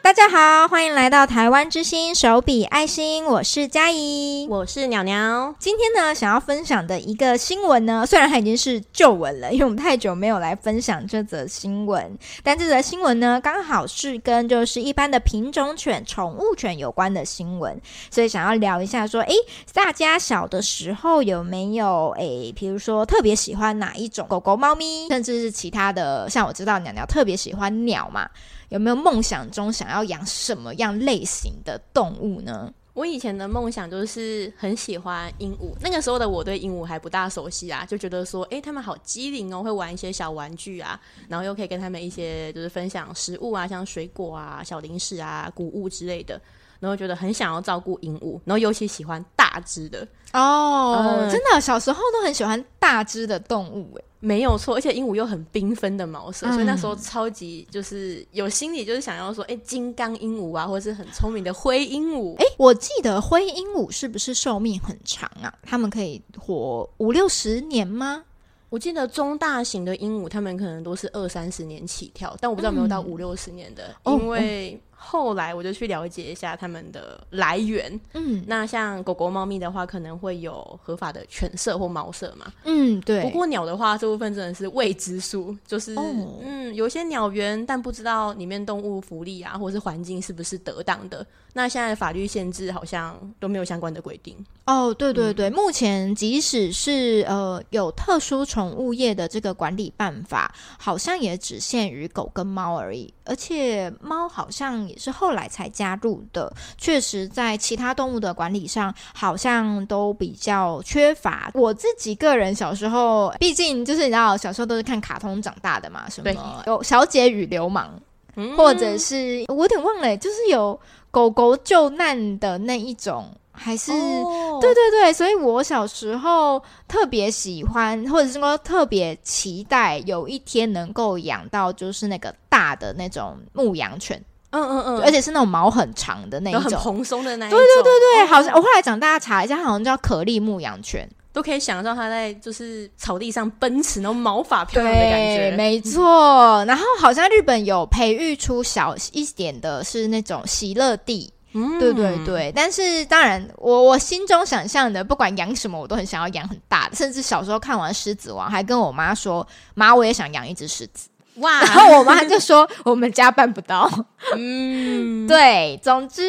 [0.00, 5.52] 大家好，欢迎来到台湾之星手笔爱心，我是佳怡，我是鸟鸟。
[5.58, 17.80] 今天呢，想要分享的一个新闻呢，虽然它已经是旧闻了，因为我们太久没有来分享这则新闻，但这则新闻呢，刚好是跟就是一般的品种犬、宠物犬有关的新闻，
[18.12, 19.34] 所以想要聊一下，说，诶，
[19.72, 28.30] 大家小的时候有没有诶，比如说特别喜欢哪一种狗狗、猫咪，甚至是其他的，像我知道鸟鸟特别喜欢鸟嘛。
[28.68, 32.72] 有没有梦想中想要养什么样类型的动物呢？
[32.94, 46.40] 我以前的梦想就是很喜欢鹦鹉，那个时候的我对鹦鹉还不大熟悉啊，就觉得说，诶，他们好机灵哦，会玩一些小玩具啊，然后又可以跟他们一些就是分享食物啊，像水果啊、小零食啊、谷物之类的，
[46.78, 54.04] 然后觉得很想要照顾鹦鹉，然后尤其喜欢大只的哦，嗯、真的，小时候都很喜欢大只的动物诶。
[54.24, 62.34] 没有错，而且鹦鹉又很缤纷的毛色，嗯、所以那时候超级就是有心里就是想要说，哎，金刚鹦鹉啊，或者是很聪明的灰鹦鹉。
[62.36, 65.52] 哎，我记得灰鹦鹉是不是寿命很长啊？
[65.62, 68.24] 它们可以活五六十年吗？
[68.70, 74.80] 我记得中大型的鹦鹉，它们可能都是二三十年起跳，但我不知道有没有到五六十年的，嗯、因为。
[75.04, 78.00] 哦后来我就去了解一下他们的来源。
[78.14, 82.52] 嗯，那像狗狗、猫咪的话，可能会有合法的犬舍或猫舍嘛。
[82.64, 83.22] 嗯，对。
[83.22, 86.02] 不过鸟的话，这部分真的是未知数，就是、哦、
[86.42, 91.24] 嗯，有些鸟园，但不知道里面动物福利啊，或者是环境是不是得当的。
[91.56, 94.36] 那现在的法律限制好像都没有相关的规定。
[94.66, 104.88] 哦，对对对，嗯、目前即使是呃有特殊宠物业的这个管理办法，好像也只限于狗跟猫而已，而且猫好像。
[104.94, 111.50] 也是后来才加入的，确实在其他动物的管理上好像都比较缺乏。
[111.54, 116.30] 我自己个人小时候，毕竟就是你知道，小时候都是看卡通长大的嘛，什么
[116.66, 117.90] 有小姐与流氓，
[118.36, 120.78] 嗯、或者是我有点忘了，就是有
[121.10, 123.28] 狗狗救难的那一种。
[123.56, 134.20] 还是、哦、对对对，所以我小时候特别喜欢，或者是说特别期待有一天能够养到就是那个大的那种牧羊犬。
[134.54, 137.58] 嗯嗯嗯，而且是那种毛很长的那一种，很蓬松的那一种。
[137.58, 145.54] 对对对对，哦、好像我后来长大查一下，好像叫可丽牧羊犬，都可以想象它在就是草地上奔驰，那种毛发飘扬的感觉。
[145.56, 146.64] 没错。
[146.66, 151.32] 然后好像日本有培育出小一点的，是那种喜乐蒂。
[151.56, 152.52] 嗯，对对对。
[152.54, 156.96] 但是当然，我我心中想象的，不管养什么，我都很想要养很大的。
[156.96, 161.60] 甚至小时候看完《狮子王》，还跟我妈说：“妈，我也想养一只狮子。”哇！
[161.60, 163.90] 然后我妈就说：“我们家办不到。”
[164.36, 165.78] 嗯，对。
[165.82, 166.22] 总之，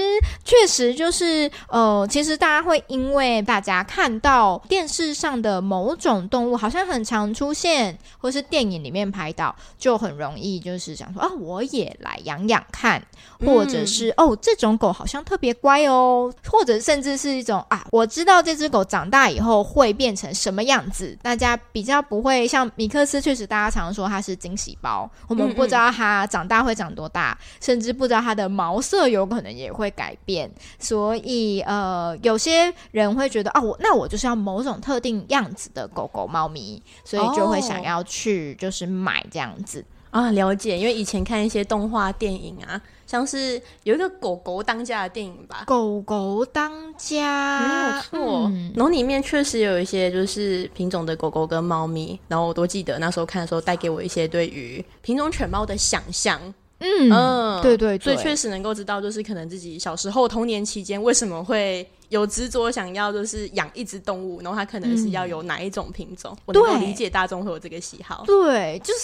[0.43, 13.01] 确实就是呃，其实大家会因为大家看到电视上的某种动物好像很常出现，或是电影里面拍到，就很容易就是想说啊，我也来养养看，
[13.45, 21.17] 或者是、嗯、哦，这种狗好像特别乖哦，或者甚至是一种啊，我知道这只狗长大以后会变成什么样子。
[21.21, 24.94] 大家比较不会像米克斯，确实大家常说它是惊喜包。
[25.27, 39.81] 我们不知道它长大会长多大，嗯嗯，甚至不知道它的毛色有可能也会改变，所以呃，有些人会觉得啊，我那我就是要某种特定样子的狗狗、猫咪，所以就会想要去就是买这样子。
[39.81, 40.31] 哦、啊。
[40.31, 56.39] 了解，因为以前看一些动画电影啊，像是有一个狗狗当家的电影吧，狗狗当家没有错，嗯、然后里面确实有一些就是品种的狗狗跟猫咪，然后我都记得那时候看的时候带给我一些对于品种犬猫的想象。
[56.79, 68.23] 嗯嗯，对对对，所以确实能够知道，就是可能自己小时候童年期间为什么会有执着想要就是养一只动物，然后它可能是要有哪一种品种，嗯、我能够理解大众会有这个喜好。
[68.25, 69.01] 对，就是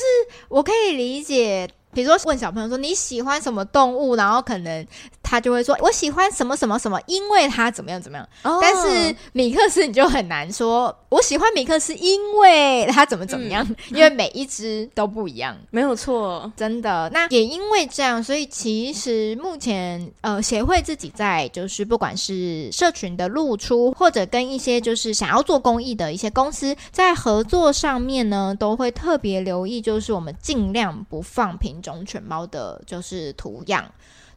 [0.47, 1.69] 我可以理解。
[1.93, 4.85] 比如说问小朋友说你喜欢什么动物，然后可能
[5.21, 8.27] 他就会说我喜欢什么什么什么，因为他怎么样怎么样。
[8.43, 8.59] Oh.
[8.61, 17.09] 但是米克斯你就很难说我喜欢米克斯，因为他怎么怎么样，嗯、 因为每一只都不一样，没有错，真的。
[17.13, 31.80] 那也因为这样，所以其实目前呃协会自己在就是不管是社群的露出，或者跟一些就是想要做公益的一些公司在合作上面呢，都会特别留意，就是我们尽量不放平。
[31.81, 33.91] 种犬猫的就是图样，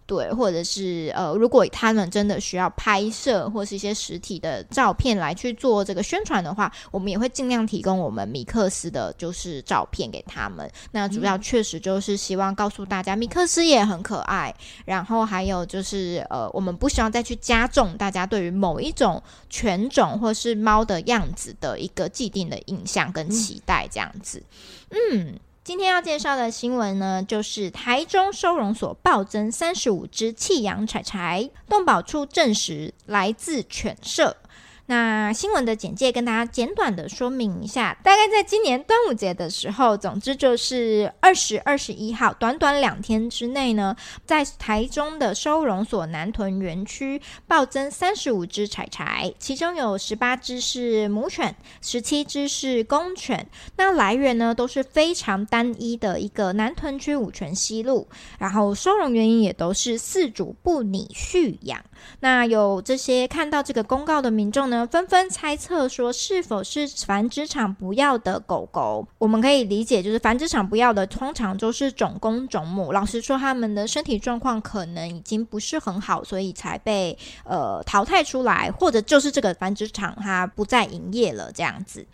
[0.06, 10.70] 对，或者是呃，如果他们真的需要拍摄或是一些实体的照片来去做这个宣传的话，我们也会尽量提供我们米克斯的，就是照片给他们。
[10.91, 14.55] 那主要确实就是希望告诉大家，米克斯也很可爱。
[14.85, 24.43] 然后还有就是呃，我们不希望再去加重大家对于某一种犬种或是猫的样子的一个既定的印象跟期待，这样子。
[24.91, 25.38] 嗯。
[25.65, 34.37] 今天要介绍的新闻呢，就是台中收容所暴增三十五只弃养柴柴，动保处证实来自犬舍。
[34.87, 43.97] 那新闻的简介跟大家简短的说明一下，大概在今年端午节的时候，总之就是二十二十一号，短短两天之内呢，
[44.27, 53.49] 在台中的收容所南屯园区暴增三十五只柴柴，其中有十八只是母犬，十七只是公犬。
[53.77, 58.07] 那来源呢都是非常单一的一个南屯区五权西路，
[58.39, 61.83] 然后收容原因也都是饲主不拟续养。
[62.20, 69.06] 那有这些看到这个公告的民众呢，纷纷猜测说是否是繁殖场不要的狗狗。
[69.19, 72.93] 我们可以理解，就是繁殖场不要的，通常都是种公种母。
[72.93, 82.06] 老实说，他们的身体状况可能已经不是很好，所以才被呃淘汰出来，或者就是这个繁殖场它不再营业了这样子。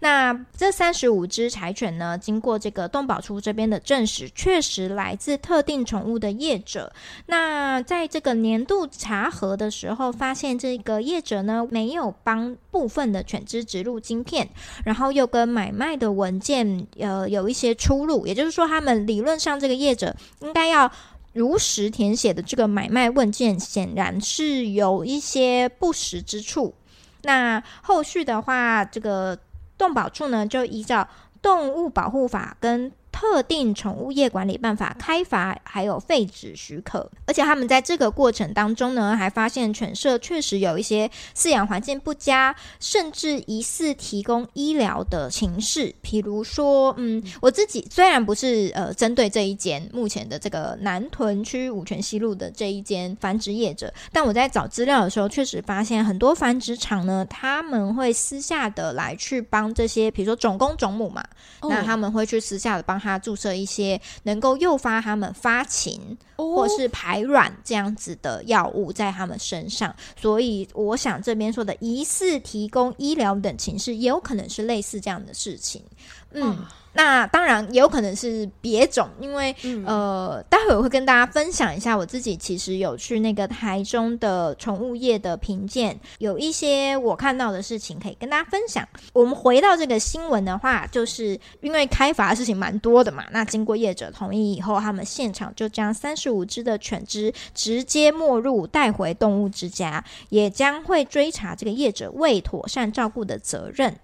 [0.00, 6.92] 那这三十五只柴犬呢，经过这个动保处这边的证实，确实来自特定宠物的业者。
[7.26, 14.48] 那在这个年度查核的时候，发现这个业者呢没有帮部分的犬只植入晶片，
[14.84, 20.90] 然后又跟买卖的文件呃有一些出入，也就是说，他们理论上这个业者应该要
[21.32, 26.74] 如实填写的这个买卖文件，显然是有一些不实之处。
[27.22, 29.38] 那后续的话，这个
[29.78, 31.08] 动保处呢就依照
[31.40, 45.94] 动物保护法跟特定宠物业管理办法开罚，还有废止许可，而且他们在这个过程当中呢，还发现犬舍确实有一些饲养环境不佳，甚至疑似提供医疗的情势。
[46.02, 61.22] 譬如说，嗯，我自己虽然不是呃针对这一间目前的这个南屯区五泉西路的这一间繁殖业者，但我在找资料的时候，确实发现很多繁殖场呢，他们会私下的来去帮这些，比如说种公种母嘛，
[61.60, 63.01] 哦、那他们会去私下的帮。
[63.02, 75.82] 他注射一些能够诱发他们发情或是排卵这样子的药物在他们身上，所以我想这边说的疑似提供医疗等情事，也有可能是类似这样的事情，
[76.30, 76.56] 嗯。
[76.56, 88.86] 嗯那当然也有可能是别种，因为、嗯、呃，待会我会跟大家分享一下，我自己其实有去那个台中的宠物业的评鉴，有一些我看到的事情可以跟大家分享。
[89.12, 103.96] 我们回到这个新闻的话，就是因为开罚的事情蛮多的嘛，那经过业者同意以后，他们现场就将三十五只的犬只直接没入带回动物之家，也将会追查这个业者未妥善照顾的责任。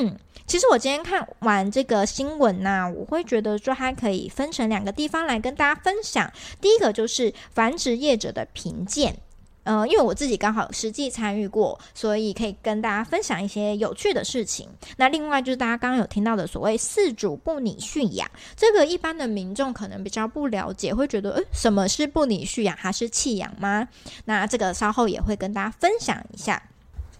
[0.00, 0.16] 嗯。
[0.46, 6.32] 其实我今天看完这个新闻呢、我会觉得说它可以分成两个地方来跟大家分享。
[6.60, 9.16] 第一个就是繁殖业者的评鉴，
[9.64, 14.68] 呃，因为我自己刚好实际参与过，所以可以跟大家分享一些有趣的事情。
[14.98, 22.76] 那另外就是大家刚刚有听到的所谓饲主不拟驯养，这个一般的民众可能比较不了解，会觉得，诶，什么是不拟驯养？
[22.80, 23.88] 它是弃养吗？
[24.26, 26.62] 那这个稍后也会跟大家分享一下。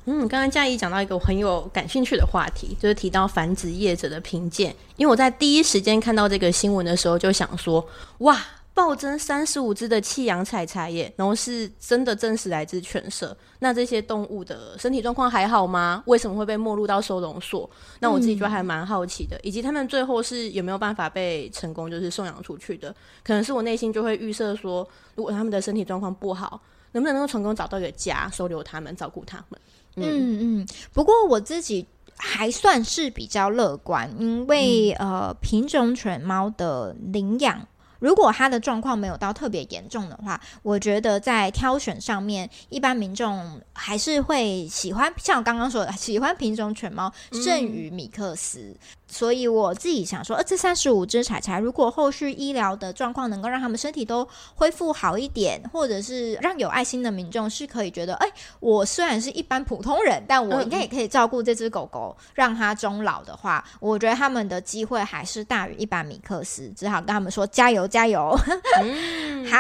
[0.09, 4.75] 嗯，刚刚嘉怡讲到一个我很有感兴趣的话题，就是提到繁殖业者的评鉴。
[4.97, 7.85] 因为我在第一时间看到这个新闻的时候，就想说，
[8.19, 8.41] 哇，
[8.73, 13.37] 暴增三十五只的弃养采柴耶，然后是真的真实来自犬舍。
[13.59, 16.01] 那这些动物的身体状况还好吗？
[16.07, 17.69] 为什么会被没入到收容所？
[17.99, 22.95] 那我自己就还蛮好奇的，嗯、以及他们最后是有没有办法被成功就是送养出去的？
[23.25, 29.61] 可能是我内心就会预设说，如果他们的身体状况不好，能不能够成功找到一个家，收留他们，照顾他们？
[30.05, 30.61] 嗯。
[30.61, 31.87] 嗯，不过我自己
[32.17, 37.67] 还算是比较乐观，因为、嗯、呃，品种犬猫的领养，
[37.99, 48.61] 如果它的状况没有到特别严重的话，我觉得在挑选上面，一般民众还是会喜欢，像我刚刚说的，喜欢品种犬猫胜于米克斯。
[48.61, 48.77] 嗯
[49.17, 58.29] 所以我自己想说，呃，这三十五只柴柴，如果后续医疗的状况能够让他们身体都恢复好一点，或者是让有爱心的民众是可以觉得，哎，
[58.61, 66.71] 我虽然是一般普通人，但我应该也可以照顾这只狗狗，让它终老的话，我觉得他们的机会还是大于一般米克斯。
[66.77, 68.39] 只好跟他们说加油加油。
[68.85, 69.57] 嗯、好，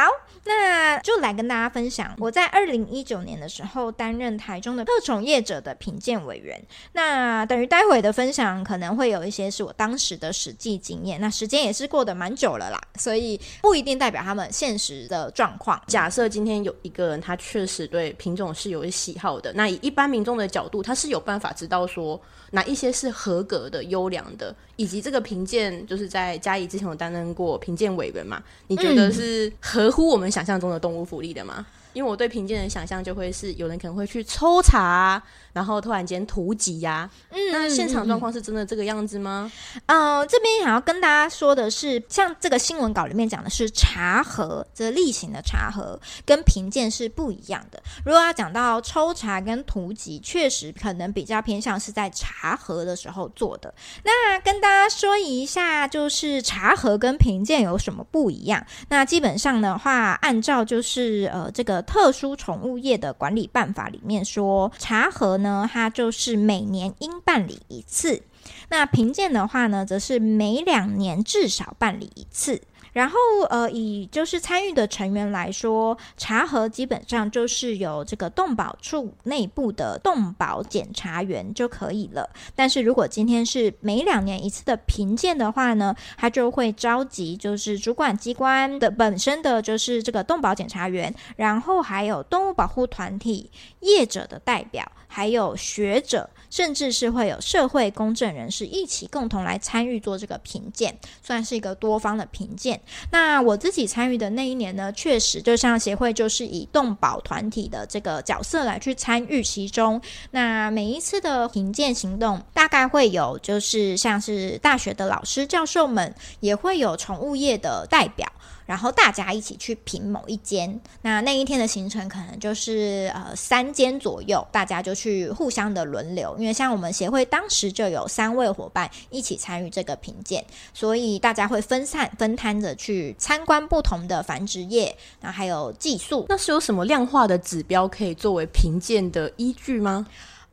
[0.46, 6.60] 那就来跟大家分享，我在二零一九年的时候担任台中的特宠业者的评鉴委员。
[6.94, 9.36] 那等于待会的分享可能会有一些。
[9.36, 15.78] 些是我当时的实际经验，那时间也是过得蛮久了啦，所以不一定代表他们现实的状况。
[15.88, 22.18] 假设今天有一个人，他确实对品种是有喜好的，那以一般民众的角度，他是有办法知道说
[22.52, 28.42] 哪一些是合格的、优良的，以及这个评鉴就是在嘉义之前有担任过评鉴委员嘛？
[28.68, 31.64] 你觉得是合乎我们想象中的动物福利的吗？
[31.94, 35.22] 因为我对评鉴的想象就会是有人可能会去抽查，
[35.56, 37.08] 然后突然间突击呀。
[37.30, 39.50] 嗯，那现场状况是真的这个样子吗？
[39.86, 47.82] 嗯、呃，这边想要跟大家说的是，像这个新闻稿里面讲的是查核，这例行的查核跟评鉴是不一样的。
[48.04, 53.72] 如果要讲到抽查跟突击，确实可能比较偏向是在查核的时候做的。
[54.04, 58.62] 那跟大家说一下，就是查核跟评鉴有什么不一样？
[58.90, 68.22] 那基本上的话，按照就是呃这个特殊宠物业的管理办法里面说，查核呢，呢它就是每年应办理一次；
[68.70, 72.60] 那评鉴的话呢，则是每两年至少办理一次。
[72.92, 73.18] 然后，
[73.50, 82.26] 呃，以就是参与的成员来说，查核基本上就是由这个动保处内部的动保检查员就可以了。
[82.54, 93.50] 但是如果今天是每两年一次的评鉴的话呢，他就会召集就是主管机关的本身的就是这个动保检查员，然后还有动物保护团体、
[93.80, 96.28] 业者的代表，还有学者。
[96.49, 102.80] 甚至是会有社会公正人士一起共同来参与做这个评鉴，算是一个多方的评鉴。
[103.11, 110.00] 那我自己参与的那一年呢，确实就像协会就是以动保团体的这个角色来去参与其中。
[110.30, 118.32] 那每一次的评鉴行动，大概会有就是像是大学的老师教授们，也会有宠物业的代表。
[118.66, 130.44] 然后大家一起去评某一间，那那一天的行程可能就是呃三间左右，大家就去互相的轮流，因为像我们协会当时就有三位伙伴一起参与这个评鉴，
[130.75, 136.26] 所以大家会分散分摊着去参观不同的繁殖业，然后还有技术。
[136.28, 140.06] 那是有什么量化的指标可以作为评鉴的依据吗？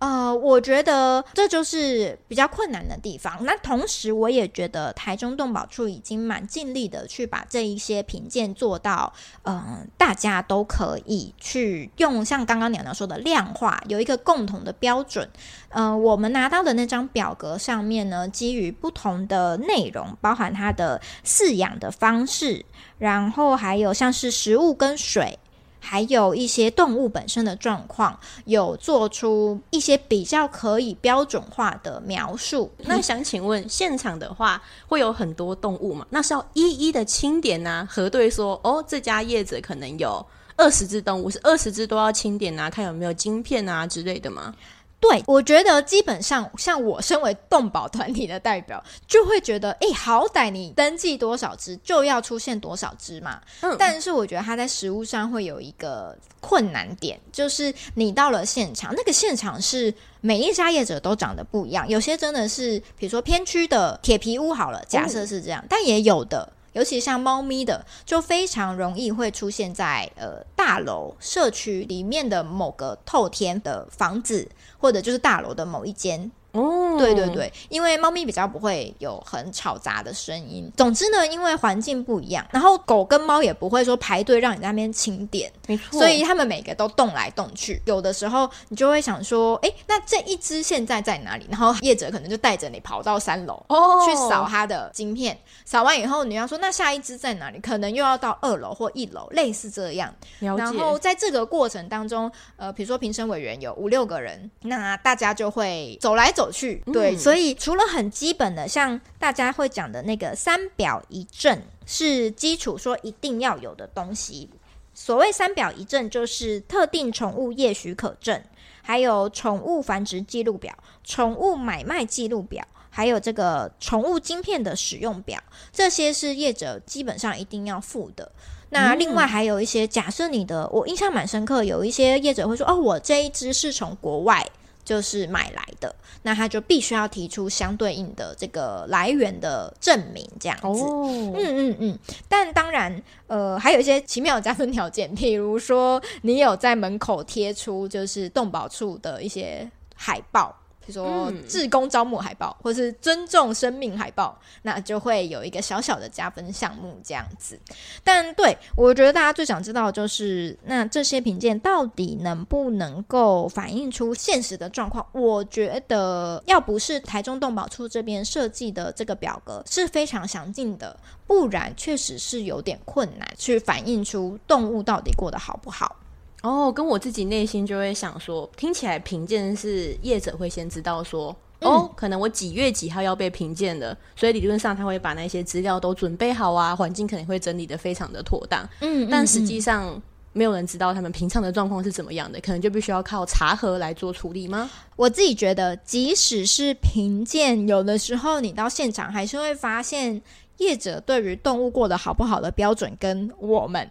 [0.04, 3.38] 呃，我觉得这就是比较困难的地方。
[3.46, 15.26] 那同时，我也觉得台中动保处已经蛮尽力的去把这一些评鉴做到，嗯、大家都可以去用，像刚刚娘娘说的量化，有一个共同的标准。
[15.70, 22.66] 呃，我们拿到的那张表格上面呢，基于不同的内容，包含它的饲养的方式，
[22.98, 25.40] 然后还有像是食物跟水。
[25.86, 32.72] 还有一些动物本身的状况，有做出一些比较可以标准化的描述。
[32.86, 36.08] 那想请问，现场的话会有很多动物吗？
[36.10, 40.26] 那是要一一的清点呐、啊，核对说，哦，这家业者可能有
[40.56, 44.56] 二十只动物，是二十只都要清点啊，看有没有晶片啊之类的吗？
[45.04, 53.42] 对，我觉得基本上像我身为动保团体的代表，就会觉得，哎，好歹你登记多少只，就要出现多少只嘛。
[53.60, 66.50] 嗯，但是我觉得它在实物上会有一个困难点，就是你到了现场，那个现场是每一家业者都长得不一样，有些真的是，比如说偏区的铁皮屋好了，假设是这样，嗯，但也有的。
[66.74, 76.32] 尤其像猫咪的，就非常容易会出现在呃大楼社区里面的某个透天的房子，或者就是大楼的某一间。
[76.54, 80.72] 哦，对对对，因为猫咪比较不会有很吵杂的声音。
[80.78, 86.00] 总之呢，因为环境不一样，然后狗跟猫也不会说排队让你在那边清点，没错。
[86.00, 87.82] 所以它们每个都动来动去。
[87.86, 91.48] 有的时候你就会想说，哎，那这一只现在在哪里？
[91.50, 95.36] 然后业者可能就带着你跑到三楼哦，去扫它的晶片。
[95.66, 97.60] 扫完以后，你要说那下一只在哪里？
[97.60, 100.14] 可能又要到二楼或一楼，类似这样。
[100.38, 106.43] 然后在这个过程当中，呃，比如说评审委员有五六个人，那大家就会走来走。
[106.44, 114.50] 走去对，所以除了很基本的，像大家会讲的那个三表一证是基础，说一定要有的东西。
[114.94, 118.40] 所谓三表一证，就是特定宠物业许可证，
[118.82, 120.72] 还有宠物繁殖记录表、
[121.04, 128.32] 宠物买卖记录表，还有这个宠物晶片的使用表，这些是业者基本上一定要付的。
[128.70, 134.48] 那另外还有一些，假设你的，我印象蛮深刻，有一些业者会说，哦，我这一只是从国外。
[134.84, 140.84] 就是买来的，那他就必须要提出相对应的这个来源的证明，这样子。
[140.84, 142.00] 哦、嗯嗯嗯。
[142.28, 150.56] 但当然，呃，还有一些奇妙的加分条件， 比如说你有在门口贴出就是动保处的一些海报。
[150.86, 157.60] 比如说，志工招募海报，嗯、或是尊重生命海报，那就会有一个小小的加分项目这样子。
[158.04, 165.06] 但对，我觉得大家最想知道的就是，那这些评鉴到底能不能够反映出现实的状况？
[165.12, 175.96] 我觉得，要不是台中动保处这边设计的这个表格是非常详尽的，不然确实是有点困难去反映出动物到底过得好不好。
[176.44, 188.68] 哦，跟我自己内心就会想说，听起来评鉴是业者会先知道说，嗯、哦，可能我几月几号要被评鉴的，所以理论上他会把那些资料都准备好啊，环境可能会整理的非常的妥当。
[188.82, 190.02] 嗯，但实际上
[190.34, 194.70] 没有人知道他们平常的状况是怎么样的，可能就必须要靠查核来做处理吗？
[194.98, 200.22] 我自己觉得，即使是评鉴，有的时候你到现场还是会发现
[200.58, 203.90] 业者对于动物过得好不好的标准，跟我们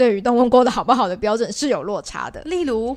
[0.00, 2.40] 对于动物过得好不好的标准是有落差的。
[2.44, 2.96] 例如，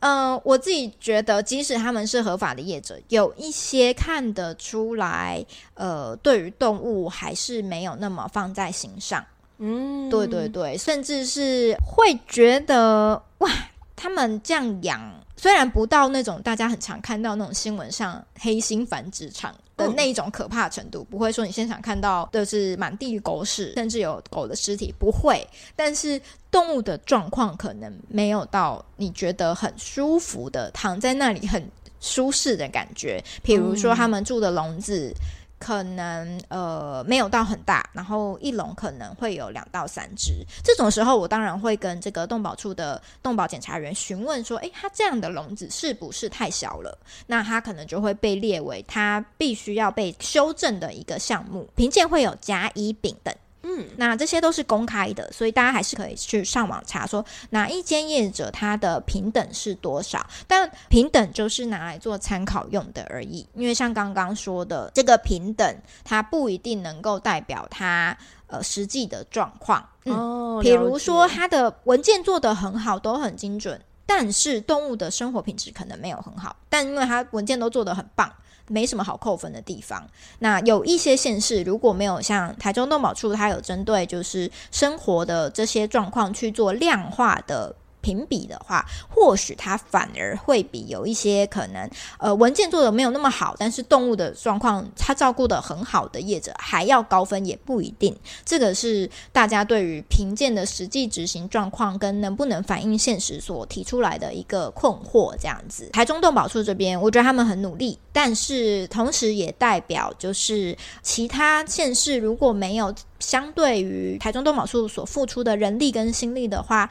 [0.00, 9.24] 嗯、呃，我自己觉得，即使他们是合法的业者，有一些看得出来，呃，对于动物还是没有那么放在心上。
[9.58, 13.48] 嗯，对对对，甚至是会觉得哇，
[13.94, 15.00] 他们这样养，
[15.40, 25.42] 虽然不到那种大家很常看到那种新闻上黑心繁殖场的那一种可怕程度，嗯、不会说你现场看到的是满地狗屎，甚至有狗的尸体，不会。
[25.74, 26.20] 但是
[26.50, 31.66] 动物的状况可能没有到你觉得很舒服的躺在那里很
[32.00, 35.08] 舒适的感觉，比如说他们住的笼子。
[35.08, 40.44] 嗯可能呃没有到很大，然后一笼可能会有两到三只。
[40.64, 46.98] 这种时候，我当然会跟这个动保处的动保检查员询问说：“诶，他这样的笼子是不是太小了？”
[47.28, 51.68] 那他可能就会被列为他必须要被修正的一个项目。
[51.76, 53.32] 评鉴会有甲、乙、丙等。
[53.62, 60.26] 嗯，那这些都是公开的，所以大家还是可以去上网查说哪一间业者它的平等是多少。
[60.46, 69.86] 但平等就是拿来做参考用的而已，因为像刚刚说的，这个平等它不一定能够代表它呃实际的状况。
[70.06, 78.32] 嗯、哦，比如说它的文件做得很好，都很精准，但是动物的生活品质可能没有很好，但因为它文件都做得很棒。
[78.70, 80.08] 没什么好扣分的地方。
[80.38, 87.74] 那有一些县市如果没有像台中动保处，它有针对就是生活的这些状况去做量化的。
[88.00, 91.88] 评比的话，或许它反而会比有一些可能
[92.18, 98.16] 呃文件做的没有那么好，但是动物的状况它照顾得很好的业者还要高分，也不一定。
[98.44, 105.34] 这个是大家对于评鉴的实际执行状况跟能不能反映现实所提出来的一个困惑。
[105.40, 116.90] 这样子，台中动保处这边，我觉得他们很努力，但是同时也代表就是其他县市如果没有相对于台中动保处所付出的人力跟心力的话。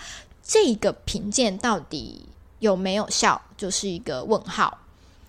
[0.50, 2.26] 这个评鉴到底
[2.58, 4.76] 有没有效，就是一个问号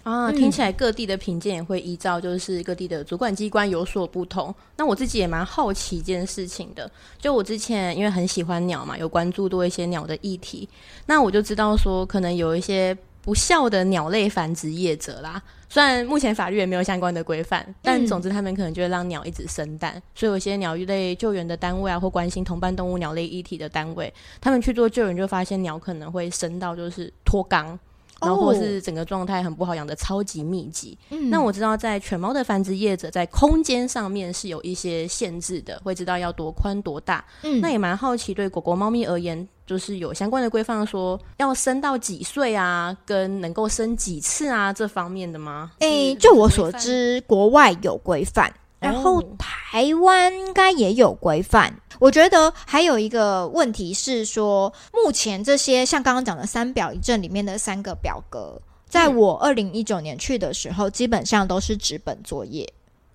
[0.03, 0.33] 啊！
[0.33, 4.53] 听起来各地的评鉴也会依照就是各地的主管机关有所不同。
[4.79, 10.67] 那我自己也蛮好奇一件事情的，就我之前因为很喜欢鸟嘛，有关注多一些鸟的议题，
[11.05, 15.43] 那我就知道说可能有一些不孝的鸟类繁殖业者啦。
[15.73, 27.79] 虽然目前法律也没有相关的规范，但总之他们可能就会让鸟一直生蛋，嗯、所以有些鸟类救援的单位啊，或关心同伴动物鸟类议题的单位，他们去做救援就发现鸟可能会生到就是脱肛。
[28.21, 30.97] 然后或是整个状态很不好，养的超级密集。
[31.11, 37.25] 嗯，那我知道在犬猫的繁殖业者在空间上面是有一些限制的，会知道要多宽多大。
[37.43, 45.73] 嗯，那也蛮好奇，对狗狗、猫咪而言，就是有相关的规范，说要生到几岁啊，跟能够生几次啊这方面的吗？
[45.79, 48.53] 诶，就我所知，国外有规范。
[48.81, 51.73] 然后台湾应该也有规范。
[51.99, 62.67] 我觉得还有一个问题是说，目前这些像刚刚讲的三表一证里面的三个表格，在我二零一九年去的时候，基本上都是纸本作业。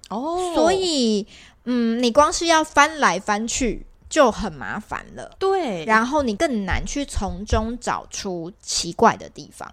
[0.10, 1.26] 哦，所以
[1.64, 3.88] 嗯，你光是要翻来翻去。
[4.16, 9.70] 就很麻烦了，对，然后你更难去从中找出奇怪的地方，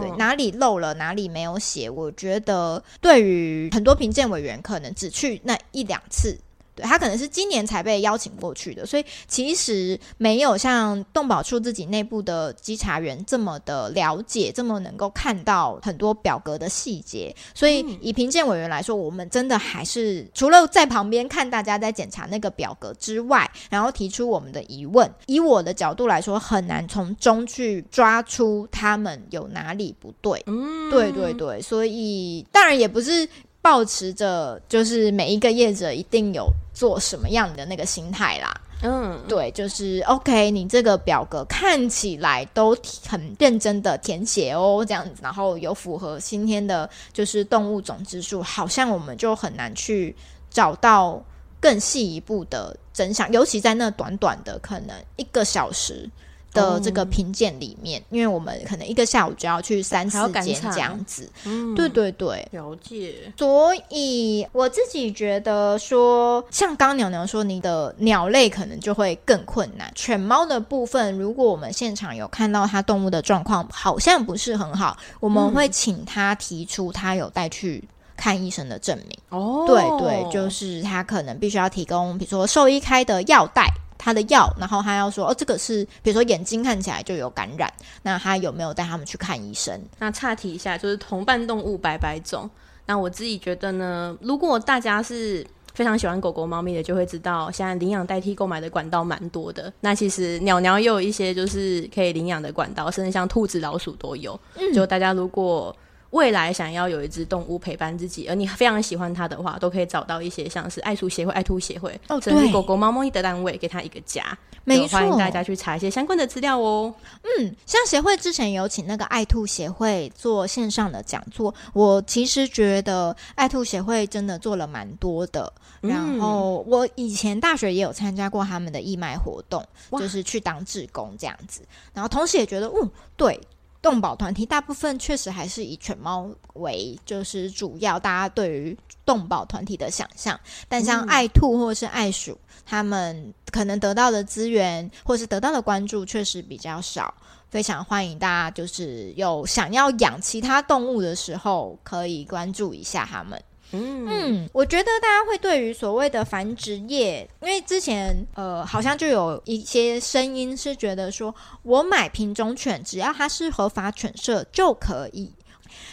[0.00, 6.38] 对，哪里漏了，哪里没有写，我觉得对于很多评鉴委员，可能只去那一两次。
[6.78, 17.34] 对，他可能是今年才被邀请过去的，所以其实没有像动保处自己内部的稽查员这么的了解，这么能够看到很多表格的细节。
[17.52, 25.12] 所以以评鉴委员来说，我们真的还是除了在旁边看大家在检查那个表格之外，然后提出我们的疑问。
[25.26, 30.40] 以我的角度来说，很难从中去抓出他们有哪里不对。
[30.46, 33.28] 嗯，对对对，所以当然也不是。
[33.60, 36.46] 抱持着就是每一个业者一定有
[36.78, 42.70] 做什么样的那个心态啦，嗯，对，就是 OK，你这个表格看起来都
[43.04, 50.14] 很认真的填写哦，这样子，然后有符合今天的就是动物总只数，好像我们就很难去
[50.50, 51.20] 找到
[51.58, 56.08] 更细一步的真相，尤其在那短短的可能一个小时。
[56.52, 63.32] 的这个评鉴里面，因为我们可能一个下午就要去三四间这样子，嗯，对对对，了解。
[63.36, 69.92] 所以我自己觉得说，像刚刚鸟鸟说，你的鸟类可能就会更困难。
[69.94, 79.18] 犬猫的部分，如果我们现场有看到它动物的状况好像不是很好，我们会请他提出他有带去看医生的证明。
[79.28, 83.66] 哦，对对，就是他可能必须要提供，比如说兽医开的药袋。
[83.98, 87.70] 他的药，然后他要说哦，这个是比如说眼睛看起来就有感染，
[88.02, 89.78] 那他有没有带他们去看医生？
[89.98, 92.48] 那岔题一下，就是同伴动物百百种。
[92.86, 99.70] 那我自己觉得呢，如果大家是非常喜欢狗狗、猫咪的，就会知道现在领养代替购买的管道蛮多的。
[99.80, 104.38] 那其实鸟鸟也有一些就是可以领养的管道，甚至像兔子、老鼠都有。
[104.54, 105.74] 嗯，就大家如果
[106.10, 114.36] 未来想要有一只动物陪伴自己，而你非常喜欢它的话，都可以找到一些像是爱兔协会、爱兔协会，哦，甚至狗狗、猫猫的单位，给它一个家。
[114.64, 116.94] 没错，欢迎大家去查一些相关的资料哦。
[117.22, 125.52] 嗯，像协会之前有请那个爱兔协会做线上的讲座，我其实觉得爱兔协会真的做了蛮多的。
[125.80, 131.62] 然后我以前大学也有参加过他们的义卖活动，就是去当志工这样子。
[131.94, 133.38] 然后同时也觉得，嗯，对。
[133.80, 140.38] 动保团体大部分确实还是以犬猫为就是主要，大家对于动保团体的想象。
[140.68, 147.14] 但像爱兔或是爱鼠，他们可能得到的资源或是得到的关注确实比较少。
[147.50, 153.42] 非常欢迎大家，就是有想要养其他动物的时候，可以关注一下他们。
[153.72, 165.32] 嗯嗯，我觉得大家会对于所谓的繁殖业，因为之前呃好像就有一些声音是觉得说，我买品种犬只要它是合法犬舍就可以。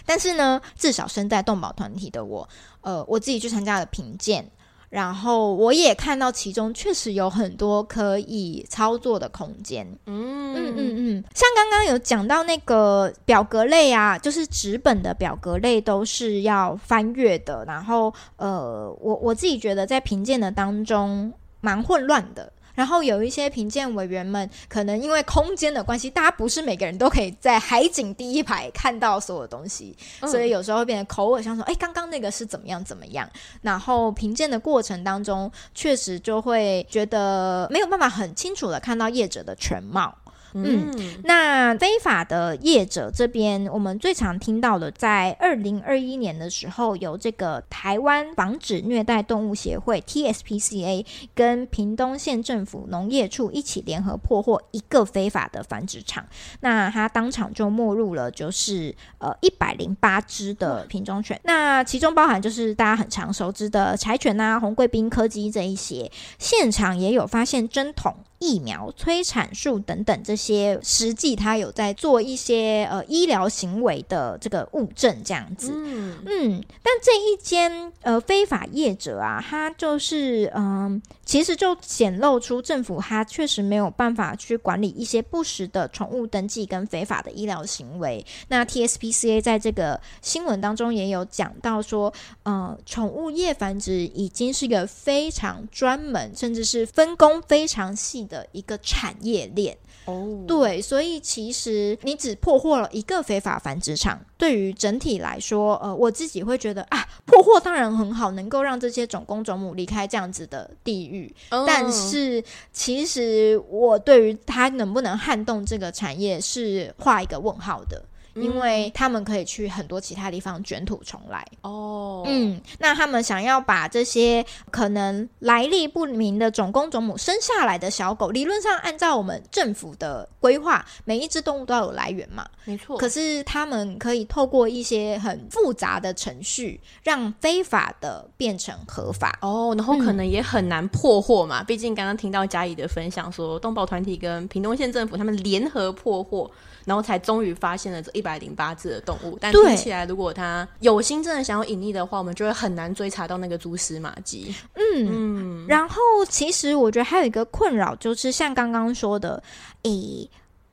[0.05, 2.47] 但是呢，至少身在动保团体的我，
[2.81, 4.49] 呃，我自己去参加了评鉴。
[4.95, 9.85] 然后我也看到其中确实有很多可以操作的空间。
[10.05, 17.65] 嗯嗯嗯嗯，像刚刚有讲到那个表格类啊，就是纸本的表格类都是要翻阅的。
[17.65, 21.29] 然后呃，我我自己觉得在评鉴的当中
[21.59, 22.49] 蛮混乱的。
[22.75, 33.27] 然后有一些评鉴委员们，可能因为空间的关系，大家不是每个人都可以在海景第一排看到所有东西，嗯、所以有时候会变成口耳相传，哎，刚刚那个是怎么样怎么样？
[33.61, 40.13] 然后评鉴的过程当中，确实就会觉得没有办法很清楚的看到业者的全貌。
[40.55, 40.89] 嗯，
[41.23, 56.25] 那非法的业者这边，我们最常听到的，在二零二一年的时候，由这个台湾防止虐待动物协会 （TSPCA） 跟屏东县政府农业处一起联合破获一个非法的繁殖场，
[56.61, 68.15] 那他当场就没入了，就是呃一百零八只的品种犬，那其中包含就是大家很常熟知的柴犬啊、红贵宾、柯基这一些，现场也有发现针筒。
[68.45, 75.71] 疫苗、催产素等等这些，实际他有在做一些呃医疗行为的这个物证这样子。
[75.73, 88.25] 嗯嗯，但这一间呃非法业者啊，他就是嗯、呃，其实就显露出政府它确实没有办法去管理一些不实的宠物登记跟非法的医疗行为。
[88.47, 98.25] 那 TSPCA 在这个新闻当中也有讲到说，呃，宠物业繁殖已经是一个非常专门，甚至是分工非常细。
[98.25, 100.47] 的一个产业链哦，oh.
[100.47, 111.33] 对，所以其实你只破获了一个非法繁殖场，对于整体来说，呃，我自己会觉得啊，破获当然很好，能够让这些种公种母离开这样子的地狱。
[111.49, 111.65] Oh.
[111.67, 118.03] 但是，其实我对于它能不能撼动这个产业是画一个问号的。
[118.35, 132.97] 因为他们可以去很多其他地方卷土重来哦，嗯，那他们想要把这些可能来历不明的种公种母生下来的小狗，理论上按照我们政府的规划，每一只动物都要有来源嘛，没错。
[132.97, 141.61] 可是他们可以透过一些很复杂的程序，让非法的变成合法哦，然后可能也很难破获嘛。
[141.61, 146.51] 嗯、毕竟刚刚听到嘉怡的分享说，动保团体跟屏东县政府他们联合破获。
[146.85, 154.53] 然后才终于发现了这一百零八只的动物，但听起来，如果他有心真的想要隐匿的话，我们就会很难追查到那个蛛丝马迹。
[154.75, 155.65] 嗯嗯。
[155.67, 155.97] 然后，
[156.29, 159.41] 其实我觉得还有一个困扰，就是像刚刚说的，
[159.83, 160.29] 诶，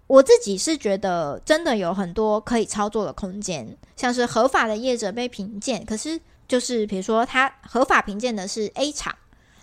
[0.06, 9.14] 我自己是觉得真的有很多可以操作的空间，像是合法的业者被评鉴，可是就是比如说他合法评鉴的是 A 场，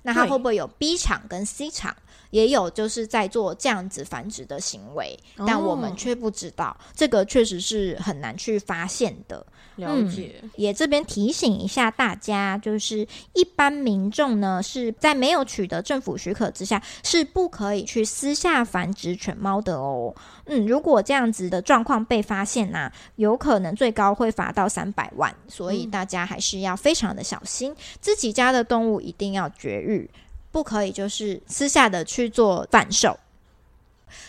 [0.03, 1.95] 那它会不会有 B 场跟 C 场？
[2.31, 9.43] 也有就是在做这样子繁殖的行为，但我们却不知道，哦、这个确实是很难去发现的。
[9.79, 20.13] 了解，嗯、也这边提醒一下大家，就是一般民众呢是在没有取得政府许可之下，是不可以去私下繁殖犬猫的哦。
[20.45, 30.09] 嗯，如果这样子的状况被发现呢、啊，有可能最高会罚到三百万，所以大家还是要非常的小心，嗯、自己家的动物一定要绝育。
[30.51, 33.15] 不可以，就是私下的去做贩售，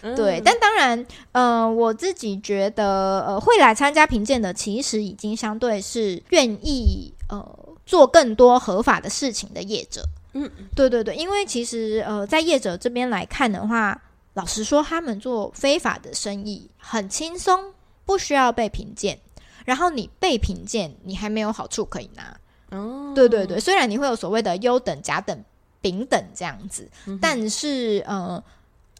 [0.03, 0.41] 嗯、对。
[0.45, 10.03] 但当然，呃，我自己觉得，呃，会来参加评鉴的，其实已经相对是愿意，呃，做更多合法的事情的业者。
[10.33, 14.01] 嗯，对对对，因为其实呃，在业者这边来看的话，
[14.35, 17.73] 老实说，他们做非法的生意很轻松，
[18.05, 19.19] 不需要被评鉴。
[19.65, 22.37] 然后你被评鉴，你还没有好处可以拿。
[22.71, 25.45] 哦，对对对，虽然你会有所谓的优等、甲等、
[25.81, 28.43] 丙等这样子，嗯、但是呃，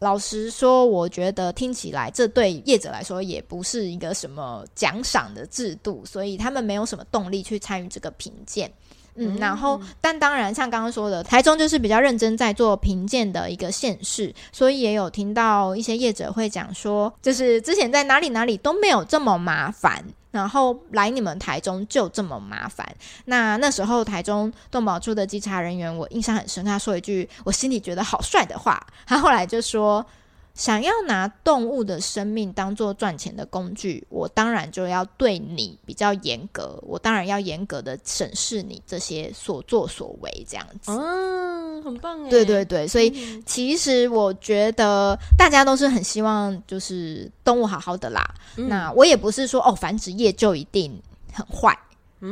[0.01, 8.71] 老实说，我觉得听起来这对业者来说也不是一个什么奖赏的制度，所以他们没有什么动力去参与这个评鉴。
[9.15, 22.87] 嗯，然后，但当然，像刚刚说的，台中就是比较认真在做评鉴的一个县市，所以也有听到一些业者会讲说，就是之前在哪里哪里都没有这么麻烦，然后来你们台中就这么麻烦。
[23.25, 30.05] 那那时候台中动保处的稽查人员，我印象很深，他说一句我心里觉得好帅的话，他后来就说。
[30.53, 40.91] 想要拿动物的生命当做赚钱的工具，我当然就要对你比较严格，我当然要严格的审视你这些所作所为，这样子。
[40.91, 42.29] 嗯，很棒哎。
[42.29, 48.21] 对对对，所以其实我觉得大家都是很希望就是动物好好的啦。
[48.57, 51.77] 嗯、那我也不是说哦，繁殖业就一定很坏。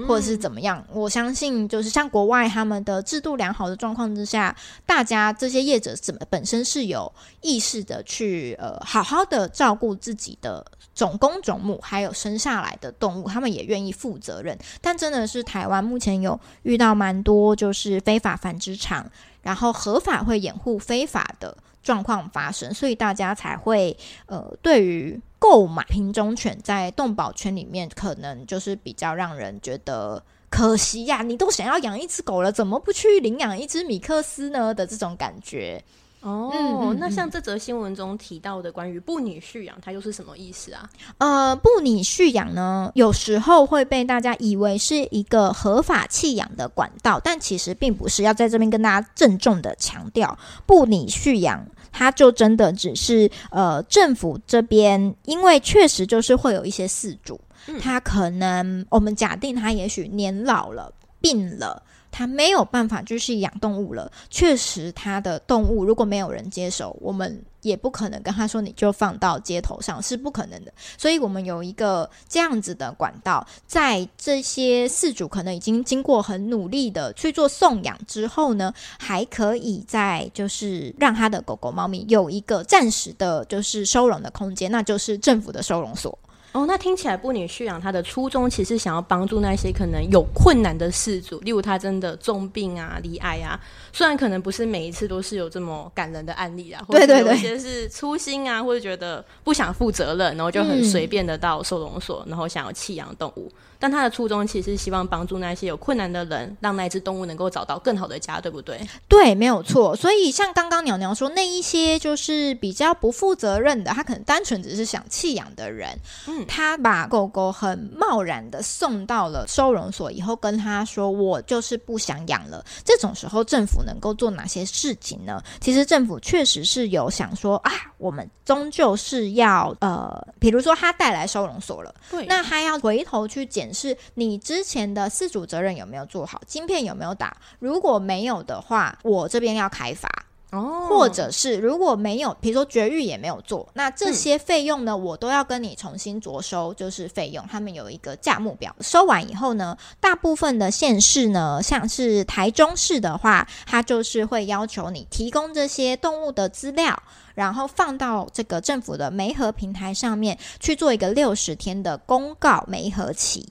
[0.08, 0.84] 或者是怎么样？
[0.92, 14.58] 我相信，就是像国外他们的制度良好的状况之下，大家这些业者怎么本身是有意识的去呃好好的照顾自己的种公种母，还有生下来的动物，他们也愿意负责任。
[14.80, 19.10] 但真的是台湾目前有遇到蛮多就是非法繁殖场，
[19.42, 25.20] 然后合法会掩护非法的状况发生，所以大家才会呃对于。
[25.42, 34.74] 购买品种犬在动保圈里面，可能就是比较让人觉得可惜呀、你都想要养一只狗了，怎么不去领养一只米克斯呢？
[34.74, 35.82] 的这种感觉。
[36.22, 40.90] 哦，嗯、那像这则新闻中提到的关于不拟蓄养，它又是什么意思啊？
[41.18, 48.24] 呃，不拟蓄养呢，有时候会被大家以为是一个合法弃养的管道，但其实并不是。
[48.24, 51.66] 要在这边跟大家郑重的强调，不拟蓄养。
[51.92, 57.40] 它就真的只是呃，政府这边，因为确实就是会有一些事主，
[57.82, 61.82] 他可能我们假定他也许年老了、病了。
[62.12, 64.12] 他没有办法继续养动物了。
[64.30, 70.72] 确实，他的动物如果没有人接手，我们也不可能跟他说你就放到街头上，是不可能的。
[70.98, 86.18] 所以，我们有一个这样子的管道，在这些饲主可能已经经过很努力的去做送养之后呢，还可以在就是让他的狗狗、猫咪有一个暂时的，就是收容的空间，那就是政府的收容所。
[86.52, 93.60] 哦，那听起来不女蓄养，它的初衷其实想要帮助那些可能有困难的事主，例如他真的重病啊、离癌啊。
[93.94, 103.52] 虽然可能不是每一次都是有这么感人的案例啊，或者有一些是粗心啊，或者觉得不想负责任，然后就很随便的到收容所，然后想要弃养动物。
[103.80, 108.78] 但他的初衷其实是希望帮助那些有困难的人，让那只动物能够找到更好的家，对不对？
[109.08, 109.96] 对，没有错。
[109.96, 122.62] 所以像刚刚鸟鸟说那一些就是比较不负责任的，他可能单纯只是想弃养的人，嗯，他把狗狗很贸然的送到了收容所以后，跟他说我就是不想养了。
[122.84, 125.42] 这种时候，政府能够做哪些事情呢？
[125.62, 133.69] 其实政府确实是有想说啊，我们终究是要呃，比如说他带来收容所了，对，那他要回头去检。
[133.74, 136.42] 是你之前的四组责任有没有做好？
[136.46, 137.36] 晶片有没有打？
[137.60, 140.10] 如果没有的话，我这边要开罚
[140.52, 140.88] 哦。
[140.90, 147.46] 或者是如果没有，比如说绝育也没有做，那这些费用呢，我都要跟你重新着收，就是费用。
[147.48, 157.02] 他们有一个价目表，收完以后呢，大部分的县市呢，像是台中市的话，它就是会要求你提供这些动物的资料。
[157.36, 163.48] 然后放到这个政府的媒合平台上面去做一个六十天的公告媒合期。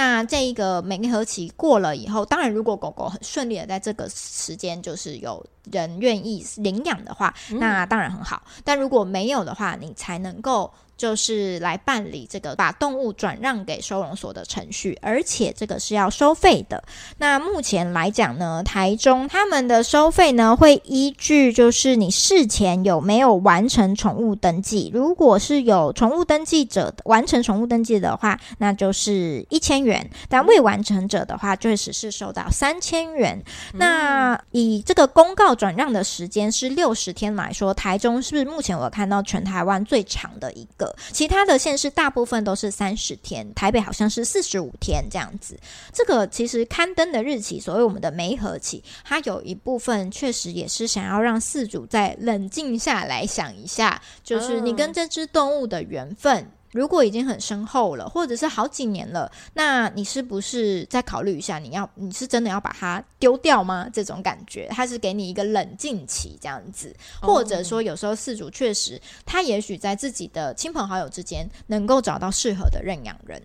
[0.00, 8.42] 那这一个媒合期过了以后，当然如果狗狗很顺利的在这个时间就是有人愿意领养的话，那当然很好。
[8.64, 10.72] 但如果没有的话，你才能够。
[11.00, 16.84] 就是来办理这个把动物转让给收容所的程序，而且这个是要收费的。
[17.16, 33.42] 那目前来讲呢，台中他们的收费呢会依据就是你事前有没有完成宠物登记，如果是有宠物登记者完成宠物登记的话，那就是一千元；但未完成者的话，就会只是收到三千元。
[33.72, 40.89] 那以这个公告转让的时间是六十天来说，台中是不是目前我看到全台湾最长的一个？
[41.12, 45.58] 其他的县市大部分都是三十天，台北好像是四十五天这样子。
[45.92, 61.58] 这个其实刊登的日期，所谓我们的媒合期，它有一部分确实也是想要让饲主再冷静下来想一下，就是你跟这只动物的缘分如果已经很深厚了，或者是好几年了，那你是不是再考虑一下？
[61.58, 63.88] 你要你是真的要把它丢掉吗？
[63.92, 73.42] 这种感觉，它是给你一个冷静期这样子，或者说有时候四主确实他也许在自己的亲朋好友之间能够找到适合的认养人。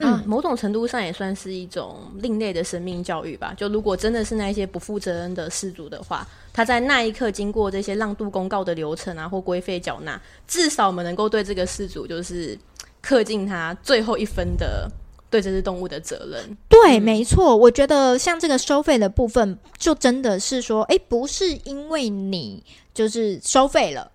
[0.00, 3.54] 嗯，某种程度上也算是一种另类的生命教育吧。
[3.56, 12.58] 就如果真的是那些不负责任的饲主的话，他在那一刻经过这些让渡公告的流程啊，或规费缴纳，至少我们能够对这个饲主就是
[13.04, 14.90] 恪尽他最后一分的
[15.30, 16.56] 对这只动物的责任。
[16.68, 17.56] 对，没错。
[17.56, 24.10] 我觉得像这个收费的部分，就真的是说，哎，不是因为你就是收费了。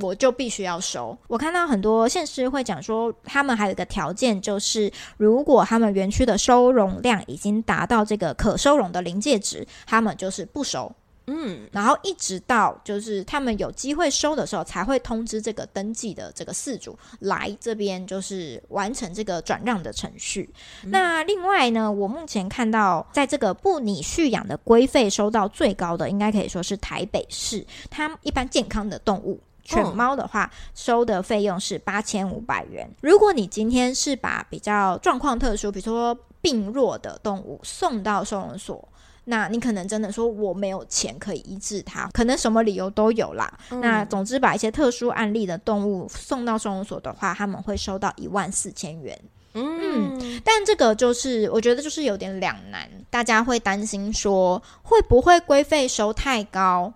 [0.00, 1.16] 我就必须要收。
[1.28, 10.90] 我看到很多县市会讲说，他们还有一个条件，就是如果他们园区的收容量已经达到这个可收容的临界值，他们就是不收。
[11.28, 20.52] 嗯，然后一直到就是他们有机会收的时候，才会通知这个登记的这个饲主来这边，就是完成这个转让的程序。
[20.82, 20.90] 嗯。
[20.90, 27.64] 那另外呢，我目前看到在这个不拟蓄养的规费收到最高的，应该可以说是台北市。
[27.88, 29.38] 它一般健康的动物。
[29.62, 32.88] 犬猫的话，收的费用是八千五百元。
[33.00, 38.88] 如果你今天是把比较状况特殊，比如说病弱的动物送到收容所，
[39.24, 43.56] 那你可能真的说我没有钱可以医治它，可能什么理由都有啦。
[43.70, 49.16] 嗯、那总之，把一些特殊案例的动物送到收容所的话，他们会收到一万四千元。
[49.54, 56.92] 嗯，嗯，但这个就是我觉得就是有点两难，大家会担心说会不会规费收太高？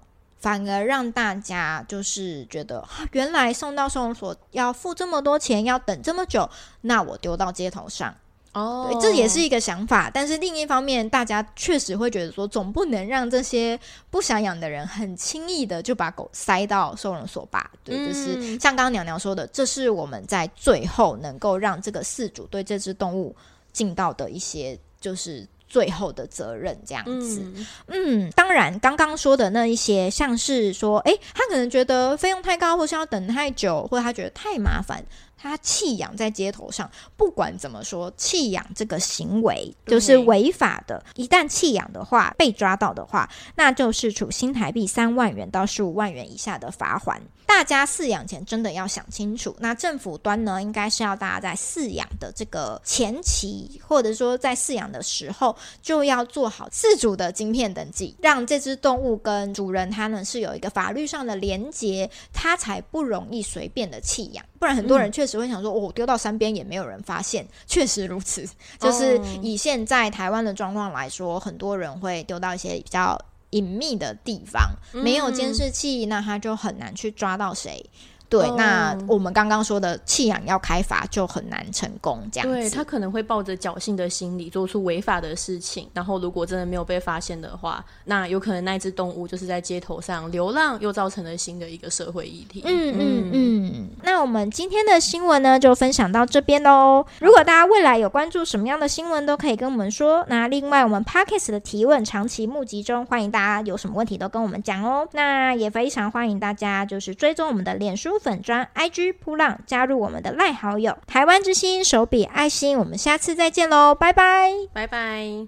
[0.47, 6.49] 反而让大家就是觉得，原来送到收容所要付这么多钱，要等这么久，
[6.83, 8.15] 那我丢到街头上
[8.53, 10.09] 哦，对，这也是一个想法。
[10.09, 13.77] 但是另一方面，大家确实会觉得说，总不能让这些
[14.09, 17.69] 不想养的人很轻易的就把狗塞到收容所吧？
[17.83, 23.35] 对，嗯、就是像刚刚娘娘说的，这是我们在最后能够让这个饲主对这只动物
[23.73, 25.45] 尽到的一些就是。
[25.69, 27.41] 最后的责任这样子，
[27.89, 35.05] 嗯，嗯，当然，刚刚说的那一些，像是说，诶，他可能觉得费用太高，或是要等太久，或者他觉得太麻烦。
[35.37, 41.05] 他弃养在街头上，不管怎么说，弃养这个行为就是违法的。
[41.15, 47.21] 一旦弃养的话，被抓到的话，那就是处新台币三万元到十五万元以下的罚款。
[47.47, 49.57] 大家饲养前真的要想清楚。
[49.61, 64.45] 那政府端呢，应该是要大家在饲养的这个前期，或者说在饲养的时候，就要做好饲主的晶片登记，让这只动物跟主人他呢是有一个法律上的连结，它才不容易随便的弃养。
[64.59, 67.47] 不然很多人确实会想说，哦，丢到山边也没有人发现。
[67.67, 68.47] 确实如此，
[68.79, 73.19] 就是以现在台湾的状况来说，很多人会丢到一些比较
[73.51, 77.85] 隐秘的地方，没有监视器，那他就很难去抓到谁。
[78.29, 82.55] 对，哦、那我们刚刚说的弃养要开罚就很难成功，这样子。
[82.55, 92.63] 对，他可能会抱着侥幸的心理做出违法的事情，然后如果真的没有被发现的话，那有可能那只动物就是在街头上流浪，又造成了新的一个社会议题。
[92.65, 93.89] 嗯嗯嗯。
[94.03, 97.07] 那我们今天的新闻呢，就分享到这边喽。
[97.21, 100.25] 如果大家未来有关注什么样的新闻，都可以跟我们说。
[100.29, 105.07] 那另外，我们 Podcast 的提问长期募集中，欢迎大家有什么问题都跟我们讲哦。
[105.13, 108.16] 那也非常欢迎大家就是追踪我们的脸书。
[108.19, 115.47] 粉砖 IG 扑浪，加入我们的赖好友，台湾之星手笔爱心，我们下次再见喽，拜拜，拜拜。